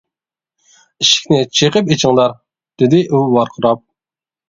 [1.03, 2.35] —ئىشىكنى چېقىپ ئېچىڭلار،—
[2.83, 3.89] دېدى ئۇ ۋارقىراپ.